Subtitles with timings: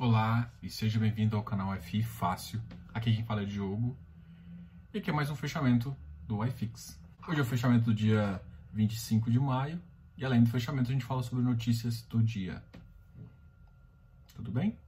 [0.00, 2.62] Olá e seja bem-vindo ao canal FI Fácil.
[2.94, 3.96] Aqui quem fala é Diogo
[4.94, 6.96] e aqui é mais um fechamento do iFix.
[7.26, 8.40] Hoje é o fechamento do dia
[8.72, 9.82] 25 de maio
[10.16, 12.62] e além do fechamento a gente fala sobre notícias do dia.
[14.36, 14.78] Tudo bem?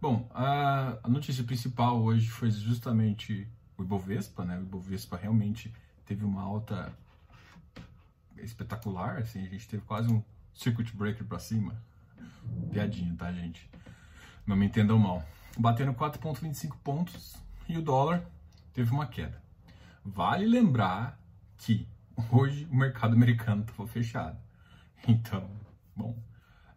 [0.00, 3.46] Bom, a notícia principal hoje foi justamente
[3.78, 4.58] o Ibovespa, né?
[4.58, 5.72] O Ibovespa realmente
[6.04, 6.92] teve uma alta
[8.36, 10.20] espetacular, assim, a gente teve quase um
[10.52, 11.80] circuit breaker para cima.
[12.70, 13.68] Piadinha, tá, gente?
[14.46, 15.22] Não me entendam mal.
[15.58, 17.36] Batendo 4,25 pontos
[17.68, 18.24] e o dólar
[18.72, 19.42] teve uma queda.
[20.04, 21.18] Vale lembrar
[21.58, 21.86] que
[22.30, 24.38] hoje o mercado americano estava fechado.
[25.06, 25.50] Então,
[25.96, 26.16] bom,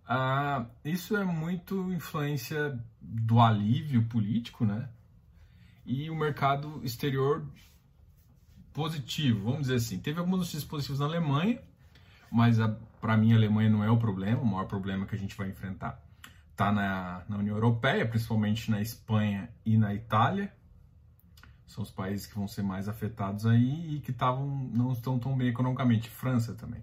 [0.07, 4.89] ah, isso é muito influência do alívio político, né?
[5.85, 7.45] E o mercado exterior
[8.73, 9.99] positivo, vamos dizer assim.
[9.99, 11.61] Teve algumas notícias positivas na Alemanha,
[12.31, 12.57] mas
[12.99, 15.49] para mim a Alemanha não é o problema, o maior problema que a gente vai
[15.49, 16.03] enfrentar
[16.55, 20.53] está na, na União Europeia, principalmente na Espanha e na Itália.
[21.67, 25.37] São os países que vão ser mais afetados aí e que tavam, não estão tão
[25.37, 26.09] bem economicamente.
[26.09, 26.81] França também.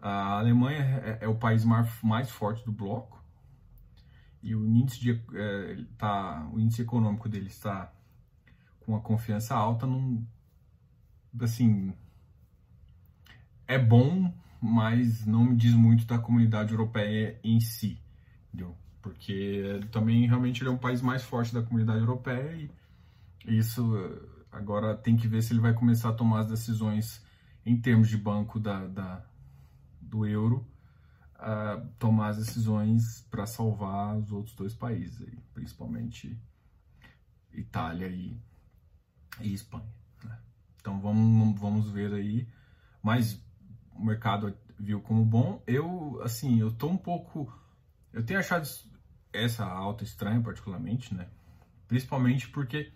[0.00, 3.22] A Alemanha é, é o país mais, mais, forte do bloco
[4.42, 7.92] e o índice, de, é, tá, o índice econômico dele está
[8.80, 10.26] com a confiança alta num,
[11.40, 11.92] assim,
[13.66, 17.98] é bom, mas não me diz muito da comunidade europeia em si,
[18.48, 18.76] entendeu?
[19.02, 22.70] Porque também realmente ele é um país mais forte da comunidade europeia
[23.46, 23.84] e isso
[24.50, 27.24] agora tem que ver se ele vai começar a tomar as decisões
[27.66, 29.24] em termos de banco da, da
[30.00, 30.66] do euro,
[31.36, 36.38] uh, tomar as decisões para salvar os outros dois países, aí, principalmente
[37.52, 38.36] Itália e,
[39.40, 39.92] e Espanha.
[40.22, 40.38] Né?
[40.80, 42.48] Então vamos, vamos ver aí,
[43.02, 43.43] mas
[43.94, 45.62] o mercado viu como bom.
[45.66, 47.52] Eu, assim, eu tô um pouco.
[48.12, 48.68] Eu tenho achado
[49.32, 51.28] essa alta estranha, particularmente, né?
[51.88, 52.92] Principalmente porque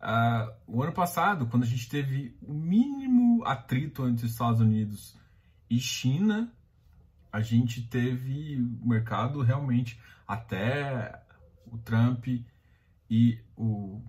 [0.00, 5.16] uh, o ano passado, quando a gente teve o mínimo atrito entre Estados Unidos
[5.68, 6.52] e China,
[7.32, 11.20] a gente teve o mercado realmente até
[11.66, 12.26] o Trump
[13.10, 14.00] e o,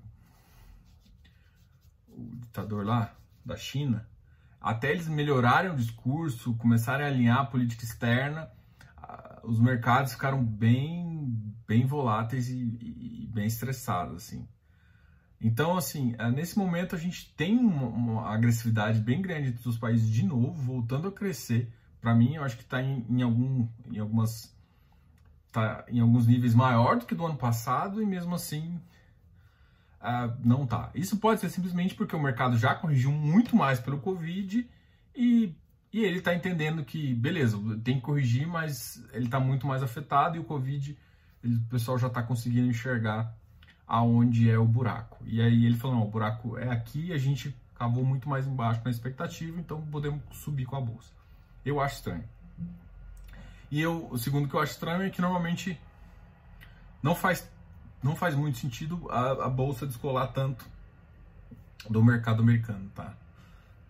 [2.07, 4.07] o ditador lá da China
[4.65, 8.49] até eles melhorarem o discurso, começarem a alinhar a política externa,
[9.43, 14.47] os mercados ficaram bem, bem voláteis e, e bem estressados, assim.
[15.39, 20.09] Então, assim, é, nesse momento a gente tem uma, uma agressividade bem grande dos países
[20.09, 21.71] de novo, voltando a crescer.
[22.01, 24.51] Para mim, eu acho que está em, em, algum, em algumas
[25.51, 28.81] tá em alguns níveis maior do que do ano passado e mesmo assim
[30.05, 30.91] uh, não tá.
[30.93, 34.69] Isso pode ser simplesmente porque o mercado já corrigiu muito mais pelo Covid
[35.15, 35.55] e,
[35.91, 40.37] e ele está entendendo que, beleza, tem que corrigir, mas ele está muito mais afetado
[40.37, 40.97] e o Covid,
[41.43, 43.33] ele, o pessoal já está conseguindo enxergar
[43.87, 45.17] aonde é o buraco.
[45.25, 48.81] E aí ele falou, não, o buraco é aqui, a gente cavou muito mais embaixo
[48.85, 51.11] na expectativa, então podemos subir com a bolsa.
[51.65, 52.23] Eu acho estranho.
[53.71, 55.79] E eu, o segundo que eu acho estranho é que normalmente
[57.01, 57.49] não faz
[58.05, 60.63] não faz muito sentido a, a bolsa descolar tanto
[61.89, 63.17] do mercado americano, tá?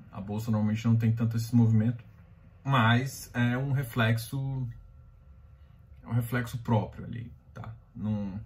[0.09, 2.01] A bolsa normalmente não tem tanto esse movimento,
[2.63, 4.65] mas é um reflexo
[6.01, 7.75] é um reflexo próprio ali, tá?
[7.93, 8.39] Não,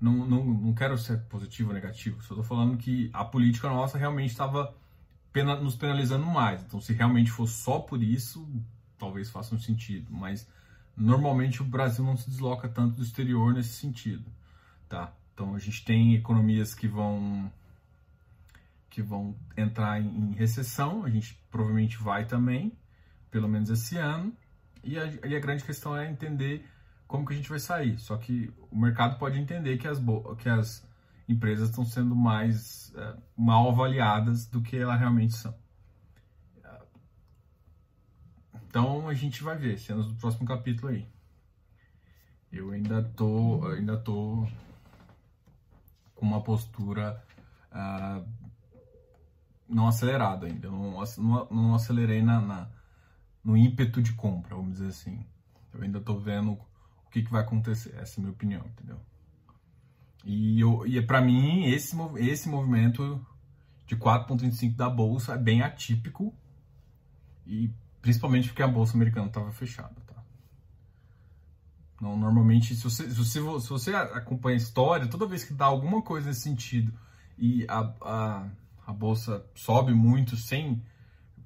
[0.00, 3.96] não, não, não quero ser positivo ou negativo, só tô falando que a política nossa
[3.96, 4.74] realmente estava
[5.32, 6.60] pena, nos penalizando mais.
[6.60, 8.44] Então, se realmente for só por isso,
[8.98, 10.48] talvez faça um sentido, mas
[10.96, 14.24] normalmente o Brasil não se desloca tanto do exterior nesse sentido
[14.92, 15.10] tá?
[15.32, 17.50] Então a gente tem economias que vão
[18.90, 22.76] que vão entrar em recessão, a gente provavelmente vai também,
[23.30, 24.36] pelo menos esse ano,
[24.84, 26.68] e a, e a grande questão é entender
[27.06, 27.98] como que a gente vai sair.
[27.98, 29.98] Só que o mercado pode entender que as,
[30.38, 30.86] que as
[31.26, 35.54] empresas estão sendo mais é, mal avaliadas do que elas realmente são.
[38.66, 41.08] Então a gente vai ver, cenas do próximo capítulo aí.
[42.52, 44.46] Eu ainda tô, ainda tô
[46.22, 47.20] com uma postura
[47.72, 48.24] uh,
[49.68, 50.68] não acelerada ainda.
[50.68, 52.70] Eu não, não, acelerei na, na,
[53.42, 55.26] no ímpeto de compra, vamos dizer assim.
[55.74, 57.92] Eu ainda estou vendo o que, que vai acontecer.
[57.96, 59.00] Essa é a minha opinião, entendeu?
[60.24, 63.20] E, eu, e para mim, esse, esse movimento
[63.84, 66.32] de 4,25 da bolsa é bem atípico.
[67.44, 67.68] E
[68.00, 70.00] principalmente porque a bolsa americana estava fechada.
[72.02, 75.66] Não, normalmente, se você, se, você, se você acompanha a história, toda vez que dá
[75.66, 76.92] alguma coisa nesse sentido
[77.38, 78.48] e a, a,
[78.84, 80.82] a bolsa sobe muito sem.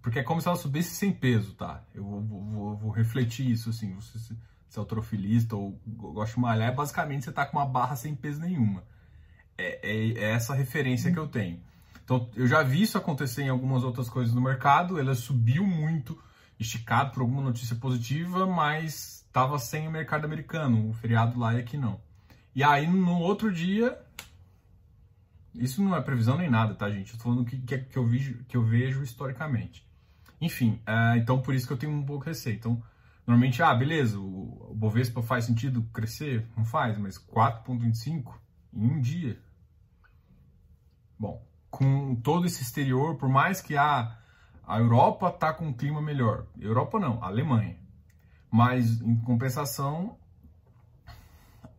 [0.01, 1.85] Porque é como se ela subisse sem peso, tá?
[1.95, 3.95] Eu vou, vou, vou refletir isso, assim.
[3.97, 7.95] Você, se é autorofilista ou gosta de malhar, é basicamente você tá com uma barra
[7.95, 8.83] sem peso nenhuma.
[9.59, 11.61] É, é, é, essa referência que eu tenho.
[12.03, 16.19] Então, eu já vi isso acontecer em algumas outras coisas no mercado, ela subiu muito,
[16.59, 21.59] esticado por alguma notícia positiva, mas estava sem o mercado americano, o feriado lá e
[21.59, 22.01] aqui não.
[22.55, 23.99] E aí, no outro dia,
[25.55, 27.13] isso não é previsão nem nada, tá, gente?
[27.13, 29.87] Eu tô falando que, que, que, eu, vejo, que eu vejo historicamente.
[30.41, 32.57] Enfim, uh, então por isso que eu tenho um pouco de receio.
[32.57, 32.83] Então,
[33.27, 36.47] normalmente, ah, beleza, o, o Bovespa faz sentido crescer?
[36.57, 38.35] Não faz, mas 4,25
[38.73, 39.39] em um dia.
[41.19, 44.17] Bom, com todo esse exterior, por mais que a,
[44.67, 46.47] a Europa tá com um clima melhor.
[46.59, 47.79] Europa não, Alemanha.
[48.51, 50.19] Mas, em compensação,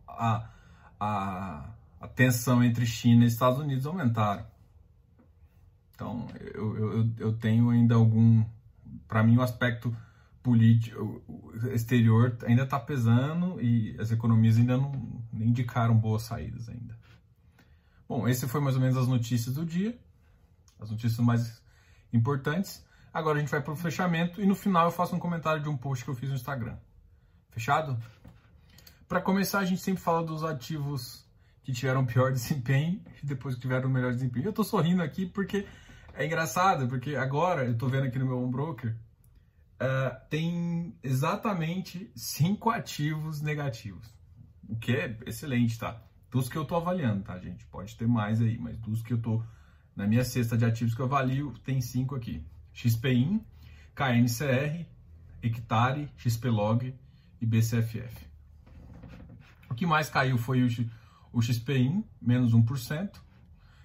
[0.06, 0.48] a,
[0.98, 1.70] a,
[2.00, 4.46] a tensão entre China e Estados Unidos aumentaram.
[5.94, 8.44] Então, eu, eu, eu tenho ainda algum.
[9.06, 9.94] Para mim, o aspecto
[10.42, 11.22] político
[11.74, 16.96] exterior ainda está pesando e as economias ainda não indicaram boas saídas ainda.
[18.08, 19.98] Bom, esse foi mais ou menos as notícias do dia,
[20.80, 21.60] as notícias mais
[22.12, 22.84] importantes.
[23.12, 25.68] Agora a gente vai para o fechamento e no final eu faço um comentário de
[25.68, 26.76] um post que eu fiz no Instagram.
[27.50, 27.98] Fechado?
[29.08, 31.26] Para começar, a gente sempre fala dos ativos
[31.62, 34.46] que tiveram pior desempenho e depois que tiveram melhor desempenho.
[34.46, 35.66] Eu estou sorrindo aqui porque
[36.14, 38.96] é engraçado, porque agora eu estou vendo aqui no meu home broker,
[39.80, 44.12] uh, tem exatamente cinco ativos negativos,
[44.68, 46.02] o que é excelente, tá?
[46.30, 47.64] Dos que eu estou avaliando, tá, gente?
[47.66, 49.42] Pode ter mais aí, mas dos que eu estou
[49.98, 52.40] na minha cesta de ativos que eu avalio, tem cinco aqui:
[52.72, 53.44] XPIN,
[53.96, 54.86] KNCR,
[55.42, 56.94] Hectare, XPlog
[57.40, 58.28] e BCFF.
[59.68, 60.62] O que mais caiu foi
[61.32, 63.10] o, XPIN, menos 1%.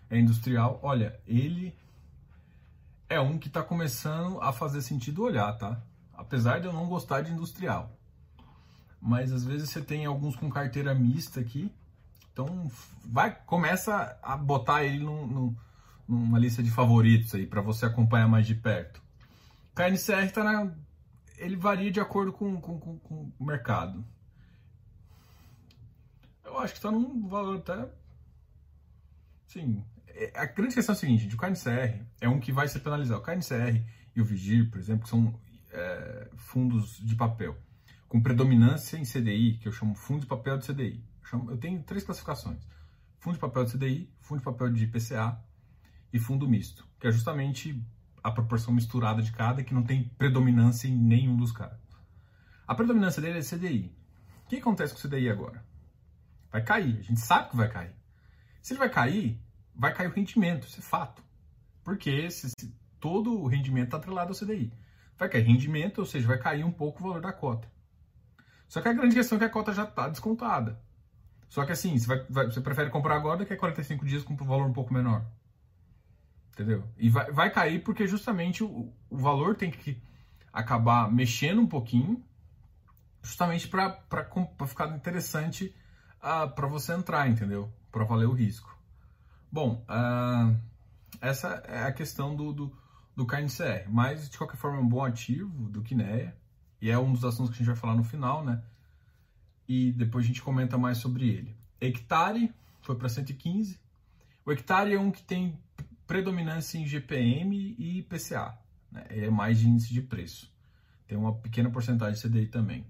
[0.07, 0.80] É industrial.
[0.83, 1.75] Olha, ele
[3.10, 5.81] é um que está começando a fazer sentido olhar, tá?
[6.13, 7.92] Apesar de eu não gostar de industrial.
[9.01, 11.74] Mas às vezes você tem alguns com carteira mista aqui.
[12.31, 12.71] Então
[13.04, 15.56] vai, começa a botar ele num, num,
[16.07, 19.01] numa lista de favoritos aí para você acompanhar mais de perto.
[19.75, 20.73] KNCR tá na,
[21.38, 24.05] ele varia de acordo com, com, com, com o mercado.
[26.44, 27.89] Eu acho que está num valor até.
[29.47, 32.79] Sim, é, a grande questão é a seguinte, o KNCR é um que vai ser
[32.79, 33.21] penalizado.
[33.21, 33.83] O KNCR
[34.15, 35.33] e o Vigir, por exemplo, são
[35.71, 37.57] é, fundos de papel
[38.13, 41.03] com predominância em CDI, que eu chamo fundo de papel de CDI.
[41.23, 42.59] Eu, chamo, eu tenho três classificações.
[43.17, 45.44] Fundo de papel de CDI, fundo de papel de IPCA
[46.13, 47.83] e fundo misto, que é justamente
[48.24, 51.80] a proporção misturada de cada que não tem predominância em nenhum dos caras.
[52.68, 53.94] A predominância dele é CDI.
[54.45, 55.65] O que acontece com o CDI agora?
[56.51, 57.95] Vai cair, a gente sabe que vai cair.
[58.62, 59.42] Se ele vai cair,
[59.75, 61.21] vai cair o rendimento, isso é fato.
[61.83, 62.27] Porque
[63.00, 64.71] todo o rendimento está atrelado ao CDI.
[65.18, 67.68] Vai cair rendimento, ou seja, vai cair um pouco o valor da cota.
[68.68, 70.80] Só que a grande questão é que a cota já está descontada.
[71.50, 74.33] Só que assim, você, vai, vai, você prefere comprar agora do que 45 dias com
[74.33, 75.25] um valor um pouco menor.
[76.53, 76.88] Entendeu?
[76.97, 80.00] E vai, vai cair porque justamente o, o valor tem que
[80.51, 82.23] acabar mexendo um pouquinho,
[83.23, 84.00] justamente para
[84.67, 85.73] ficar interessante uh,
[86.21, 87.73] ah, para você entrar, entendeu?
[87.91, 88.77] Para valer o risco.
[89.51, 90.55] Bom, uh,
[91.19, 92.77] essa é a questão do, do,
[93.15, 96.35] do KNCR, mas de qualquer forma é um bom ativo do Kinea
[96.79, 98.61] e é um dos assuntos que a gente vai falar no final, né?
[99.67, 101.55] E depois a gente comenta mais sobre ele.
[101.81, 103.79] Hectare foi para 115.
[104.45, 105.57] O Hectare é um que tem
[106.13, 108.55] predominância em GPM e PCA,
[108.91, 109.03] né?
[109.10, 110.48] é mais de índice de preço.
[111.08, 112.86] Tem uma pequena porcentagem de CDI também.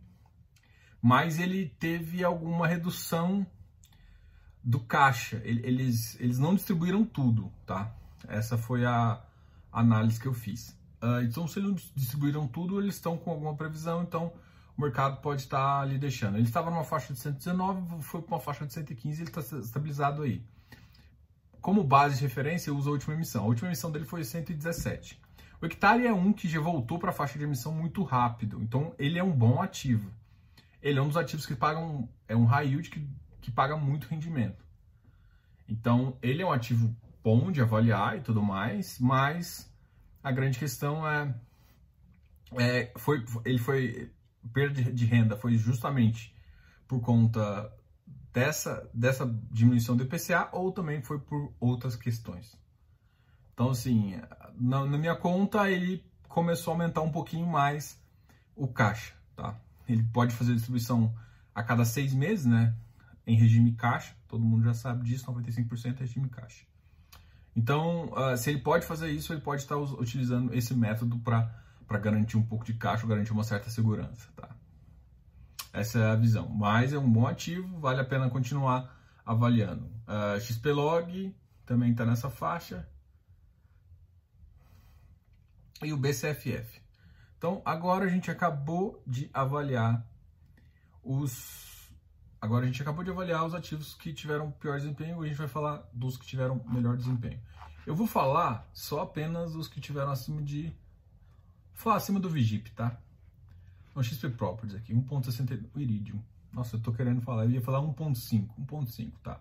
[1.01, 3.47] Mas ele teve alguma redução
[4.61, 5.41] do caixa.
[5.45, 7.95] Eles, eles não distribuíram tudo, tá?
[8.27, 9.23] Essa foi a
[9.71, 10.77] análise que eu fiz.
[11.01, 14.33] Uh, então, se eles não distribuíram tudo, eles estão com alguma previsão, então
[14.77, 16.35] o mercado pode estar ali deixando.
[16.35, 20.23] Ele estava numa faixa de 119, foi para uma faixa de 115, ele está estabilizado
[20.23, 20.43] aí.
[21.63, 23.45] Como base de referência, eu uso a última emissão.
[23.45, 25.19] A última emissão dele foi 117.
[25.59, 28.93] O hectare é um que já voltou para a faixa de emissão muito rápido, então
[28.99, 30.11] ele é um bom ativo.
[30.79, 33.07] Ele é um dos ativos que pagam, é um high yield que
[33.43, 34.65] que paga muito rendimento.
[35.67, 39.69] Então, ele é um ativo bom de avaliar e tudo mais, mas
[40.23, 41.35] a grande questão é,
[42.57, 44.09] é foi, ele foi
[44.53, 46.33] perda de renda foi justamente
[46.87, 47.71] por conta
[48.33, 52.57] dessa, dessa diminuição do IPCA ou também foi por outras questões.
[53.53, 54.19] Então, assim,
[54.55, 58.01] na, na, minha conta, ele começou a aumentar um pouquinho mais
[58.55, 59.55] o caixa, tá?
[59.87, 61.13] Ele pode fazer distribuição
[61.53, 62.75] a cada seis meses, né?
[63.25, 66.65] em regime caixa, todo mundo já sabe disso, 95% é regime caixa.
[67.55, 72.37] Então, uh, se ele pode fazer isso, ele pode estar utilizando esse método para garantir
[72.37, 74.27] um pouco de caixa, garantir uma certa segurança.
[74.35, 74.49] Tá?
[75.73, 76.47] Essa é a visão.
[76.47, 79.85] Mas é um bom ativo, vale a pena continuar avaliando.
[80.07, 82.87] Uh, XPlog também está nessa faixa.
[85.81, 86.79] E o BCFF.
[87.37, 90.05] Então, agora a gente acabou de avaliar
[91.03, 91.91] os.
[92.39, 95.37] Agora a gente acabou de avaliar os ativos que tiveram pior desempenho e a gente
[95.37, 97.41] vai falar dos que tiveram melhor desempenho.
[97.85, 100.67] Eu vou falar só apenas os que tiveram acima de.
[101.73, 102.97] Vou falar acima do Vigip, tá?
[103.95, 105.65] O XP Properties aqui, 1.60.
[105.73, 106.21] O Iridium.
[106.51, 108.49] Nossa, eu tô querendo falar, eu ia falar 1.5.
[108.59, 109.39] 1.5, tá?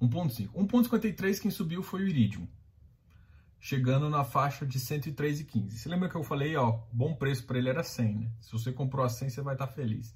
[0.00, 0.50] 1.5.
[0.52, 2.46] 1.53 quem subiu foi o Iridium.
[3.58, 5.70] Chegando na faixa de 103,15.
[5.70, 8.30] Você lembra que eu falei, ó, bom preço para ele era 100, né?
[8.40, 10.14] Se você comprou a 100, você vai estar tá feliz.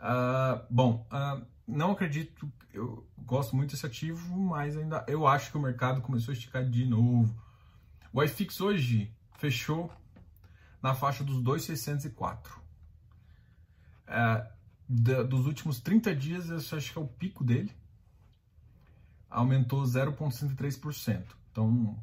[0.00, 5.58] Uh, bom, uh, não acredito, eu gosto muito desse ativo, mas ainda eu acho que
[5.58, 7.34] o mercado começou a esticar de novo.
[8.12, 9.92] O iFix hoje fechou
[10.82, 12.59] na faixa dos 2,604.
[14.10, 14.60] Uh,
[15.24, 17.72] dos últimos 30 dias, eu acho que é o pico dele
[19.30, 21.22] aumentou 0,63%.
[21.52, 21.96] Então,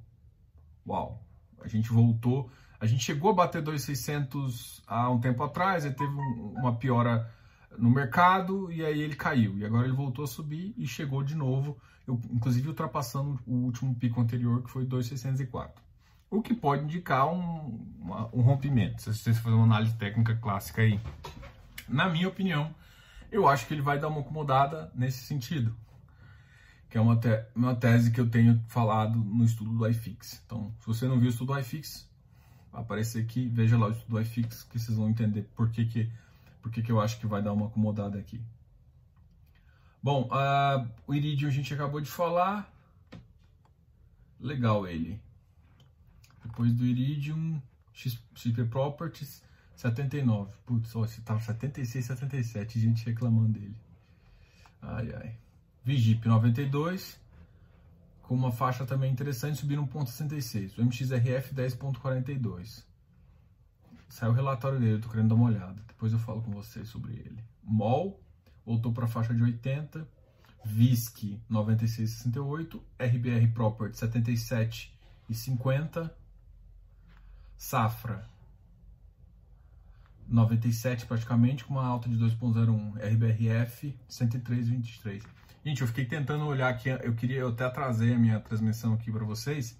[0.87, 1.21] uau,
[1.61, 2.49] a gente voltou,
[2.79, 7.29] a gente chegou a bater 2,600 há um tempo atrás, aí teve uma piora
[7.77, 9.57] no mercado e aí ele caiu.
[9.57, 13.93] E agora ele voltou a subir e chegou de novo, eu, inclusive ultrapassando o último
[13.93, 15.85] pico anterior, que foi 2,604.
[16.29, 20.81] O que pode indicar um, uma, um rompimento, se você fazer uma análise técnica clássica
[20.81, 20.99] aí.
[21.87, 22.73] Na minha opinião,
[23.31, 25.75] eu acho que ele vai dar uma acomodada nesse sentido
[26.89, 30.41] que é uma, te uma tese que eu tenho falado no estudo do iFix.
[30.45, 32.09] Então, se você não viu o estudo do iFix,
[32.71, 35.85] vai aparecer aqui, veja lá o estudo do iFix, que vocês vão entender por que,
[35.85, 36.11] que,
[36.61, 38.41] por que, que eu acho que vai dar uma acomodada aqui.
[40.01, 42.71] Bom, uh, o Iridium a gente acabou de falar.
[44.39, 45.19] Legal ele.
[46.45, 47.61] Depois do Iridium,
[47.93, 49.43] XP Properties,
[49.77, 50.51] 79.
[50.65, 53.77] Putz, ó, esse tá 76, 77, gente reclamando dele.
[54.81, 55.37] Ai, ai.
[55.85, 57.19] Vigip 92,
[58.23, 60.79] com uma faixa também interessante, subindo 1,66.
[60.79, 62.83] O MXRF 10,42.
[64.09, 65.79] Saiu o relatório dele, tô querendo dar uma olhada.
[65.87, 67.43] Depois eu falo com vocês sobre ele.
[67.63, 68.19] MOL
[68.65, 70.05] voltou para a faixa de 80.
[70.65, 72.81] VISC 96,68.
[72.99, 76.11] RBR Property 77,50.
[77.55, 78.36] Safra
[80.27, 82.97] 97 praticamente, com uma alta de 2,01.
[82.97, 85.23] RBRF 103,23.
[85.63, 89.11] Gente, eu fiquei tentando olhar aqui, eu queria eu até trazer a minha transmissão aqui
[89.11, 89.77] para vocês,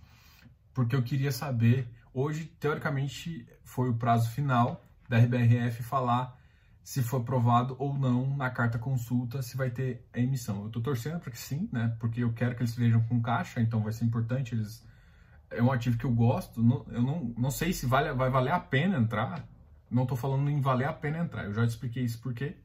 [0.74, 6.38] porque eu queria saber, hoje, teoricamente, foi o prazo final da RBRF falar
[6.84, 10.62] se foi aprovado ou não na carta consulta, se vai ter a emissão.
[10.62, 11.94] Eu estou torcendo para que sim, né?
[12.00, 14.56] Porque eu quero que eles vejam com caixa, então vai ser importante.
[14.56, 14.88] Eles
[15.52, 16.64] é um ativo que eu gosto.
[16.64, 19.46] Não, eu não, não sei se vale, vai valer a pena entrar.
[19.90, 21.46] Não estou falando em valer a pena entrar.
[21.46, 22.58] Eu já expliquei isso por quê.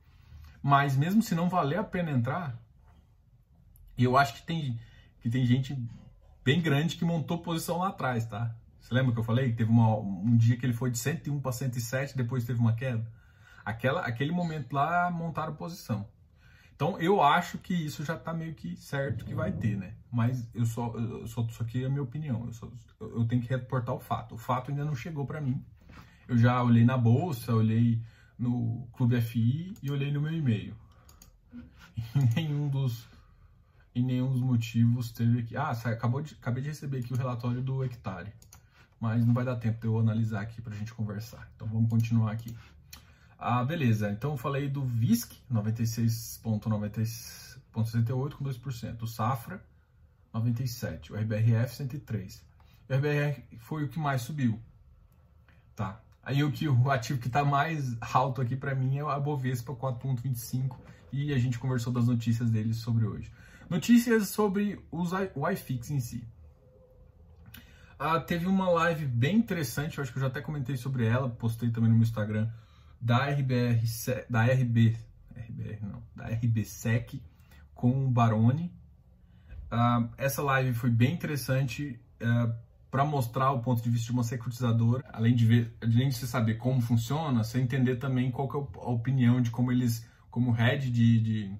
[0.62, 2.56] Mas mesmo se não valer a pena entrar,
[3.98, 4.78] eu acho que tem,
[5.20, 5.76] que tem gente
[6.44, 8.54] bem grande que montou posição lá atrás, tá?
[8.80, 9.52] Você lembra que eu falei?
[9.52, 13.06] Teve uma, um dia que ele foi de 101 para 107, depois teve uma queda.
[13.64, 16.06] Aquela, aquele momento lá montaram posição.
[16.74, 19.94] Então eu acho que isso já está meio que certo que vai ter, né?
[20.10, 22.44] Mas eu só, eu só isso aqui é a minha opinião.
[22.46, 22.68] Eu, só,
[23.00, 24.34] eu tenho que reportar o fato.
[24.34, 25.64] O fato ainda não chegou para mim.
[26.28, 28.00] Eu já olhei na bolsa, olhei
[28.38, 30.76] no Clube FI e olhei no meu e-mail.
[32.14, 33.06] E nenhum dos
[33.94, 35.54] e nenhum dos motivos teve aqui.
[35.56, 38.32] Ah, acabou de, acabei de receber aqui o relatório do hectare,
[38.98, 41.50] mas não vai dar tempo de eu analisar aqui para a gente conversar.
[41.54, 42.56] Então vamos continuar aqui.
[43.38, 44.10] Ah, beleza.
[44.10, 49.02] Então eu falei do VISC, 96,68 com 2%.
[49.02, 49.62] O Safra,
[50.32, 51.12] 97.
[51.12, 52.42] O RBRF, 103.
[52.88, 54.58] O RBR foi o que mais subiu.
[55.74, 56.00] Tá.
[56.22, 59.74] Aí o que o ativo que está mais alto aqui para mim é a Bovespa
[59.74, 60.76] 4.25
[61.12, 63.30] e a gente conversou das notícias deles sobre hoje.
[63.68, 66.24] Notícias sobre os, o iFix em si.
[67.98, 71.28] Ah, teve uma live bem interessante, eu acho que eu já até comentei sobre ela,
[71.28, 72.48] postei também no meu Instagram,
[73.00, 73.82] da RBR,
[74.28, 74.96] da RB,
[75.36, 77.22] RBR não, da RBSEC
[77.74, 78.72] com o Baroni.
[79.70, 82.54] Ah, essa live foi bem interessante ah,
[82.92, 86.26] para mostrar o ponto de vista de uma securitizadora, além de ver, além de você
[86.26, 90.90] saber como funciona, você entender também qual é a opinião de como eles, como head
[90.90, 91.58] de, de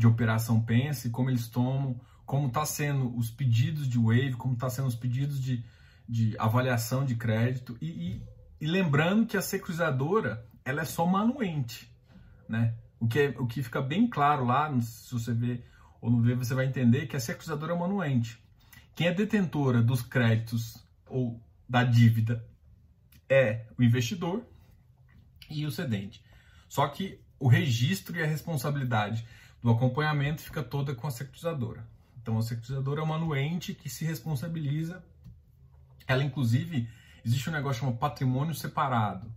[0.00, 4.70] de operação pense, como eles tomam, como está sendo os pedidos de wave, como está
[4.70, 5.62] sendo os pedidos de,
[6.08, 8.22] de avaliação de crédito e, e,
[8.62, 11.94] e, lembrando que a securizadora ela é só manuente,
[12.48, 12.74] né?
[12.98, 15.62] O que, é, o que fica bem claro lá, se você vê
[16.00, 18.39] ou não vê, você vai entender que a securizadora é manuente.
[18.94, 22.44] Quem é detentora dos créditos ou da dívida
[23.28, 24.44] é o investidor
[25.48, 26.22] e o cedente.
[26.68, 29.26] Só que o registro e a responsabilidade
[29.62, 31.86] do acompanhamento fica toda com a securitizadora.
[32.20, 35.02] Então a securitizadora é uma anuente que se responsabiliza.
[36.06, 36.88] Ela, inclusive,
[37.24, 39.32] existe um negócio chamado patrimônio separado.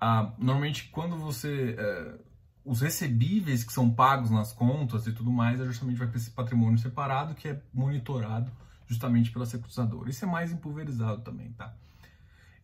[0.00, 1.76] Ah, normalmente, quando você.
[1.78, 2.18] Eh,
[2.64, 6.30] os recebíveis que são pagos nas contas e tudo mais, é justamente vai para esse
[6.30, 8.50] patrimônio separado que é monitorado
[8.90, 10.10] justamente pela securitizadora.
[10.10, 11.72] Isso é mais empulverizado também, tá?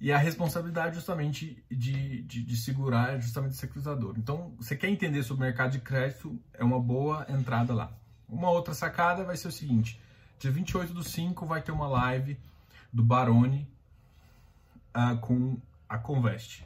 [0.00, 4.14] E a responsabilidade justamente de, de, de segurar é justamente o securitizador.
[4.18, 7.92] Então, você quer entender sobre o mercado de crédito, é uma boa entrada lá.
[8.28, 10.00] Uma outra sacada vai ser o seguinte:
[10.40, 12.36] dia 28 do 5 vai ter uma live
[12.92, 13.66] do Barone
[14.96, 15.56] uh, com
[15.88, 16.64] a Convest.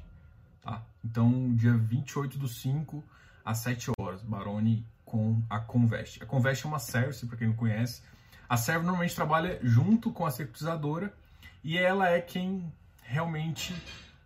[0.63, 0.83] Tá?
[1.05, 3.05] Então, dia 28 do 5
[3.45, 6.23] às 7 horas, Barone com a Convest.
[6.23, 8.03] A Convest é uma service, para quem não conhece.
[8.51, 11.15] A serve normalmente trabalha junto com a securitizadora
[11.63, 13.73] e ela é quem realmente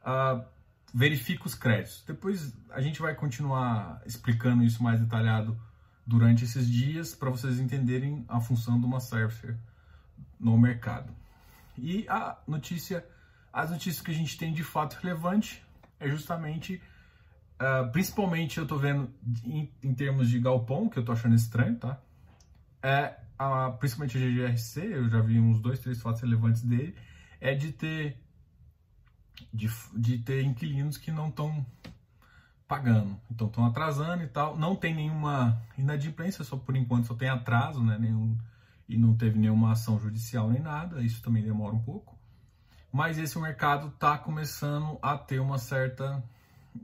[0.00, 0.42] uh,
[0.94, 2.02] verifica os créditos.
[2.06, 5.54] Depois a gente vai continuar explicando isso mais detalhado
[6.06, 9.58] durante esses dias para vocês entenderem a função de uma surfer
[10.40, 11.14] no mercado.
[11.76, 13.06] E a notícia,
[13.52, 15.62] as notícias que a gente tem de fato relevante
[16.00, 16.80] é justamente,
[17.60, 19.12] uh, principalmente eu estou vendo
[19.44, 22.00] em, em, termos de galpão, que eu estou achando estranho, tá?
[22.86, 26.94] É a, principalmente a GGRC, eu já vi uns dois, três fatos relevantes dele,
[27.40, 28.22] é de ter
[29.52, 31.64] de, de ter inquilinos que não estão
[32.68, 34.58] pagando, então estão atrasando e tal.
[34.58, 37.96] Não tem nenhuma inadimplência, só por enquanto só tem atraso, né?
[37.98, 38.36] Nenhum,
[38.86, 41.00] e não teve nenhuma ação judicial nem nada.
[41.02, 42.18] Isso também demora um pouco.
[42.92, 46.22] Mas esse mercado está começando a ter uma certa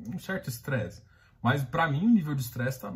[0.09, 1.03] um certo estresse.
[1.43, 2.93] Mas para mim o nível de estresse está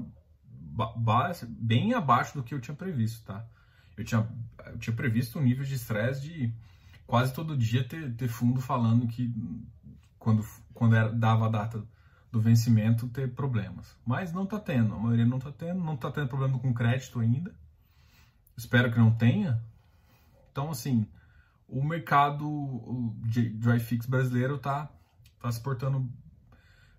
[1.48, 3.44] bem abaixo do que eu tinha previsto, tá?
[3.96, 4.28] Eu tinha,
[4.66, 6.52] eu tinha previsto um nível de estresse de
[7.06, 9.32] quase todo dia ter, ter fundo falando que
[10.18, 11.84] quando, quando era, dava a data
[12.32, 13.96] do vencimento ter problemas.
[14.04, 17.20] Mas não está tendo, a maioria não está tendo, não está tendo problema com crédito
[17.20, 17.54] ainda.
[18.56, 19.62] Espero que não tenha.
[20.50, 21.06] Então, assim,
[21.68, 24.88] o mercado de dry fix brasileiro está
[25.40, 26.10] tá se portando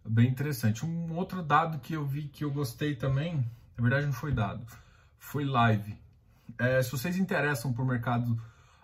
[0.05, 0.85] bem interessante.
[0.85, 3.45] Um outro dado que eu vi que eu gostei também,
[3.77, 4.65] na verdade não foi dado,
[5.17, 5.97] foi live.
[6.57, 8.39] É, se vocês interessam por mercado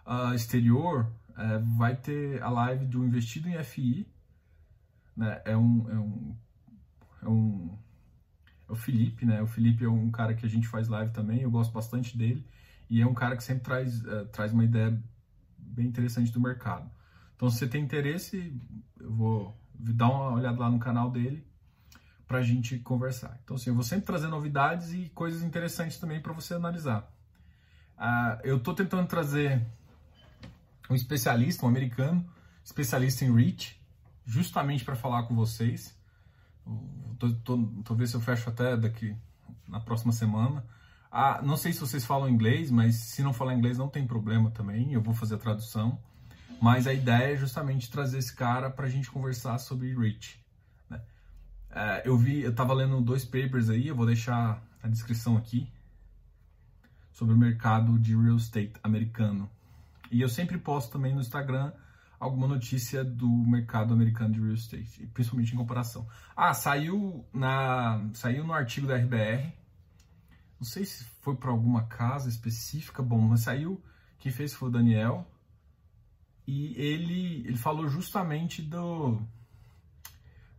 [0.05, 4.07] uh, exterior, é, vai ter a live do Investido em FI.
[5.15, 5.41] Né?
[5.45, 6.35] É, um, é, um,
[7.23, 7.77] é um.
[8.67, 9.41] É o Felipe, né?
[9.41, 12.45] O Felipe é um cara que a gente faz live também, eu gosto bastante dele.
[12.89, 15.01] E é um cara que sempre traz, uh, traz uma ideia
[15.57, 16.89] bem interessante do mercado.
[17.35, 18.53] Então, se você tem interesse,
[18.99, 21.45] eu vou dar uma olhada lá no canal dele
[22.31, 23.37] para a gente conversar.
[23.43, 27.11] Então, assim, eu vou sempre trazer novidades e coisas interessantes também para você analisar.
[27.97, 29.61] Uh, eu estou tentando trazer
[30.89, 32.25] um especialista, um americano,
[32.63, 33.75] especialista em REACH,
[34.25, 35.93] justamente para falar com vocês.
[37.19, 39.13] Tô vendo se eu fecho até daqui
[39.67, 40.65] na próxima semana.
[41.11, 44.49] Ah, não sei se vocês falam inglês, mas se não falar inglês não tem problema
[44.51, 45.99] também, eu vou fazer a tradução.
[46.61, 50.40] Mas a ideia é justamente trazer esse cara para a gente conversar sobre REACH.
[51.73, 55.71] É, eu vi, eu estava lendo dois papers aí, eu vou deixar a descrição aqui
[57.11, 59.49] sobre o mercado de real estate americano.
[60.11, 61.71] E eu sempre posto também no Instagram
[62.19, 66.07] alguma notícia do mercado americano de real estate, principalmente em comparação.
[66.35, 69.53] Ah, saiu na saiu no artigo da RBR.
[70.59, 73.81] Não sei se foi para alguma casa específica, bom, mas saiu.
[74.19, 75.27] Quem fez foi o Daniel.
[76.45, 79.19] E ele, ele falou justamente do,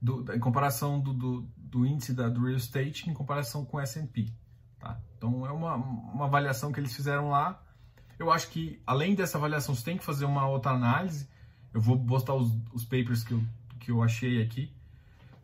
[0.02, 3.80] do em comparação do, do, do índice da, do real estate em comparação com o
[3.80, 4.26] S&P.
[4.78, 5.00] Tá?
[5.16, 7.62] Então é uma, uma avaliação que eles fizeram lá
[8.22, 11.28] eu acho que, além dessa avaliação, você tem que fazer uma outra análise.
[11.74, 13.42] Eu vou postar os, os papers que eu,
[13.80, 14.72] que eu achei aqui.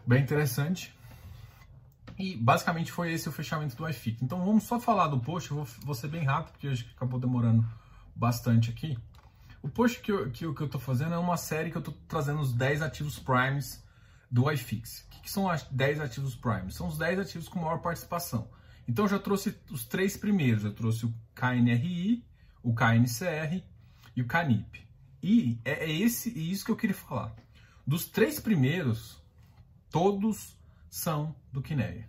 [0.07, 0.95] Bem interessante.
[2.17, 4.25] E basicamente foi esse o fechamento do iFit.
[4.25, 7.19] Então vamos só falar do post, eu vou, vou ser bem rápido, porque hoje acabou
[7.19, 7.67] demorando
[8.15, 8.97] bastante aqui.
[9.63, 12.41] O post que eu, que, que eu fazendo é uma série que eu tô trazendo
[12.41, 13.85] os 10 ativos primes
[14.31, 15.03] do iFix.
[15.07, 16.75] O que, que são os 10 ativos primes?
[16.75, 18.49] São os 10 ativos com maior participação.
[18.87, 20.65] Então já trouxe os três primeiros.
[20.65, 22.25] Eu trouxe o KNRI,
[22.63, 23.63] o KNCR
[24.17, 24.87] e o CANIP.
[25.23, 27.35] E é, é esse isso que eu queria falar.
[27.87, 29.23] Dos três primeiros,
[29.91, 30.57] todos
[30.91, 32.09] são do Quineia.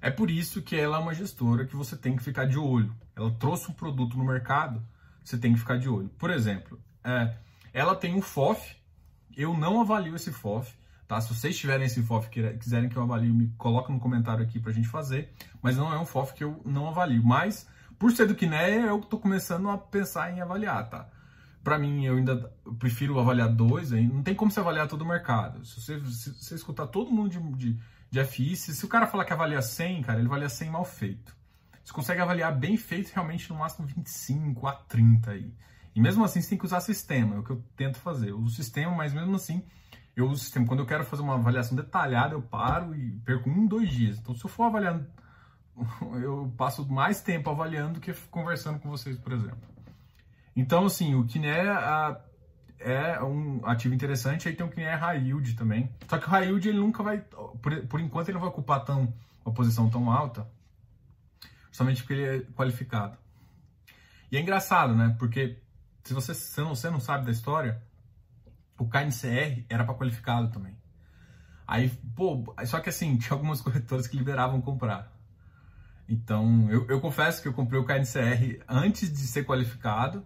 [0.00, 2.94] É por isso que ela é uma gestora que você tem que ficar de olho.
[3.14, 4.86] Ela trouxe um produto no mercado,
[5.24, 6.08] você tem que ficar de olho.
[6.10, 7.36] Por exemplo, é,
[7.72, 8.76] ela tem um FOF,
[9.36, 10.72] eu não avalio esse FOF,
[11.06, 11.20] tá?
[11.20, 14.58] Se vocês tiverem esse FOF e quiserem que eu avalie, me coloca no comentário aqui
[14.58, 17.22] pra gente fazer, mas não é um FOF que eu não avalio.
[17.24, 21.08] Mas por ser do Kineia, eu tô começando a pensar em avaliar, tá?
[21.64, 24.08] Para mim, eu ainda prefiro avaliar dois, hein?
[24.12, 25.64] não tem como você avaliar todo o mercado.
[25.64, 28.56] Se você, se você escutar todo mundo de, de, de FI.
[28.56, 31.34] Se, se o cara falar que avalia 100, cara, ele avalia 100 mal feito.
[31.82, 35.52] Você consegue avaliar bem feito realmente no máximo 25 a 30 aí.
[35.94, 38.30] E mesmo assim você tem que usar sistema, é o que eu tento fazer.
[38.30, 39.64] Eu uso sistema, mas mesmo assim
[40.16, 40.50] eu uso.
[40.66, 44.18] Quando eu quero fazer uma avaliação detalhada, eu paro e perco um, dois dias.
[44.18, 45.06] Então se eu for avaliando,
[46.22, 49.58] eu passo mais tempo avaliando do que conversando com vocês, por exemplo.
[50.56, 51.66] Então, assim, o Kiné
[52.78, 55.90] é um ativo interessante, aí tem o Kiné High Yield também.
[56.08, 58.82] Só que o High Yield ele nunca vai, por, por enquanto, ele não vai ocupar
[58.82, 59.12] tão,
[59.44, 60.48] uma posição tão alta,
[61.68, 63.18] justamente porque ele é qualificado.
[64.32, 65.14] E é engraçado, né?
[65.18, 65.58] Porque
[66.02, 67.82] se você, se você não sabe da história,
[68.78, 70.76] o KNCR era para qualificado também.
[71.66, 75.12] Aí, pô, só que assim, tinha algumas corretoras que liberavam comprar.
[76.08, 80.24] Então, eu, eu confesso que eu comprei o KNCR antes de ser qualificado.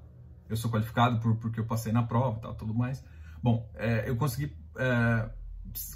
[0.48, 3.02] Eu sou qualificado por, porque eu passei na prova e tal, tudo mais.
[3.42, 5.30] Bom, é, eu consegui é,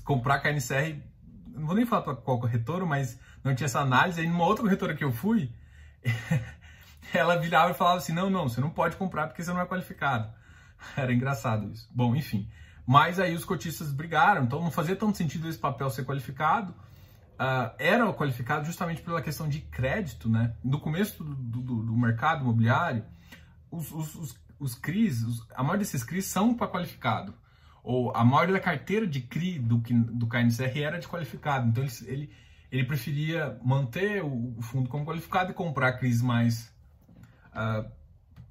[0.05, 1.03] comprar KNCR,
[1.49, 4.21] não vou nem falar para qual corretora, mas não tinha essa análise.
[4.21, 5.53] Aí, numa outra corretora que eu fui,
[7.13, 9.67] ela virava e falava assim: não, não, você não pode comprar porque você não é
[9.67, 10.33] qualificado.
[10.97, 11.89] Era engraçado isso.
[11.93, 12.49] Bom, enfim.
[12.87, 16.73] Mas aí os cotistas brigaram, então não fazia tanto sentido esse papel ser qualificado.
[17.35, 20.55] Uh, era qualificado justamente pela questão de crédito, né?
[20.63, 23.05] No começo do, do, do mercado imobiliário,
[23.71, 27.35] os, os, os, os CRIs, os, a maioria desses CRIs são para qualificado.
[27.83, 31.69] Ou a maioria da carteira de CRI do, do KNCR era de qualificado.
[31.69, 32.31] Então ele, ele,
[32.71, 36.73] ele preferia manter o, o fundo como qualificado e comprar CRIs mais
[37.51, 37.91] uh,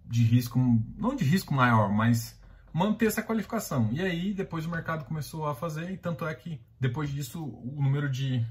[0.06, 0.60] de risco,
[0.98, 2.40] não de risco maior, mas
[2.74, 3.90] manter essa qualificação.
[3.92, 7.82] E aí depois o mercado começou a fazer, e tanto é que depois disso o
[7.82, 8.46] número de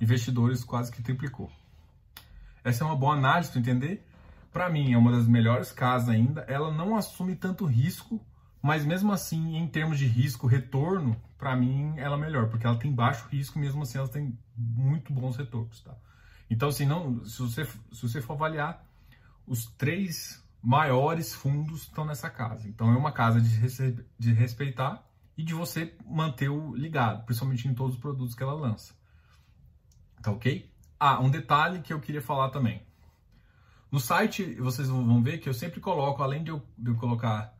[0.00, 1.50] investidores quase que triplicou.
[2.64, 4.06] Essa é uma boa análise para entender.
[4.52, 6.42] Para mim, é uma das melhores casas ainda.
[6.42, 8.20] Ela não assume tanto risco,
[8.62, 12.78] mas mesmo assim, em termos de risco retorno, para mim ela é melhor, porque ela
[12.78, 15.94] tem baixo risco, mesmo assim ela tem muito bons retornos, tá?
[16.50, 18.84] Então, assim, não, se você, se você for avaliar,
[19.46, 22.68] os três maiores fundos estão nessa casa.
[22.68, 25.04] Então, é uma casa de, de respeitar
[25.36, 28.94] e de você manter o ligado, principalmente em todos os produtos que ela lança.
[30.22, 30.70] Tá ok?
[30.98, 32.86] Ah, um detalhe que eu queria falar também.
[33.90, 37.52] No site, vocês vão ver que eu sempre coloco, além de eu, de eu colocar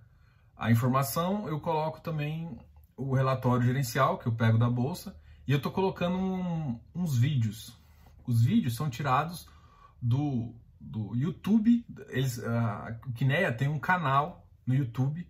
[0.57, 2.59] a informação, eu coloco também
[2.97, 7.75] o relatório gerencial que eu pego da bolsa e eu estou colocando um, uns vídeos.
[8.27, 9.49] Os vídeos são tirados
[10.01, 11.85] do, do YouTube.
[12.09, 15.29] Eles, uh, o Kinea tem um canal no YouTube.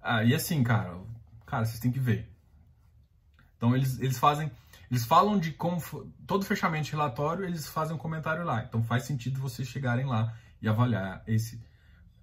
[0.00, 1.00] Ah, e assim, cara,
[1.46, 2.30] cara, vocês têm que ver.
[3.56, 4.50] Então eles, eles fazem
[4.92, 5.80] eles falam de como
[6.26, 8.62] todo fechamento de relatório, eles fazem um comentário lá.
[8.62, 11.56] Então faz sentido vocês chegarem lá e avaliar esse,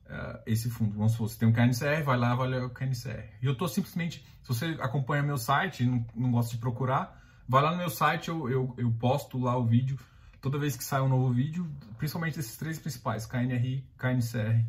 [0.05, 0.95] uh, esse fundo.
[0.95, 3.25] Vamos supor, você tem um KNCR, vai lá avaliar o KNCR.
[3.41, 7.19] E eu estou simplesmente, se você acompanha meu site e não, não gosta de procurar,
[7.47, 9.97] vai lá no meu site, eu, eu, eu posto lá o vídeo.
[10.41, 14.65] Toda vez que sai um novo vídeo, principalmente esses três principais, KNRI, KNCR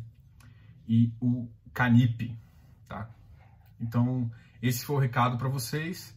[0.87, 2.37] e o CANIP,
[2.87, 3.09] tá?
[3.79, 4.29] Então,
[4.61, 6.15] esse foi o recado para vocês.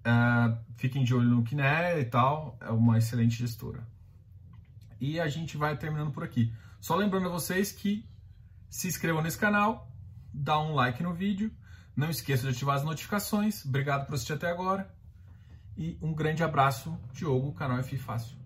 [0.00, 3.86] Uh, fiquem de olho no Kiné e tal, é uma excelente gestora.
[5.00, 6.52] E a gente vai terminando por aqui.
[6.80, 8.08] Só lembrando a vocês que
[8.68, 9.90] se inscrevam nesse canal,
[10.32, 11.52] dá um like no vídeo,
[11.96, 13.64] não esqueça de ativar as notificações.
[13.64, 14.88] Obrigado por assistir até agora
[15.76, 18.39] e um grande abraço, Diogo, canal F Fácil.